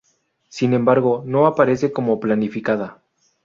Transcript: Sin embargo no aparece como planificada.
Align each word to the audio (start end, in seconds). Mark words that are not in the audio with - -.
Sin 0.49 0.73
embargo 0.73 1.21
no 1.27 1.45
aparece 1.45 1.91
como 1.91 2.19
planificada. 2.19 3.03